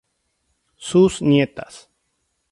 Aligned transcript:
Sus 0.77 1.21
nietas. 1.21 1.87